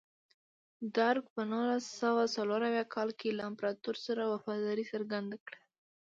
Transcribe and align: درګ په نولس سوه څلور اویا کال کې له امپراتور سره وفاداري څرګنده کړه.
درګ 0.97 1.23
په 1.35 1.41
نولس 1.51 1.85
سوه 2.01 2.23
څلور 2.35 2.59
اویا 2.69 2.85
کال 2.95 3.09
کې 3.19 3.29
له 3.37 3.43
امپراتور 3.49 3.95
سره 4.05 4.21
وفاداري 4.33 4.83
څرګنده 4.93 5.37
کړه. 5.45 5.59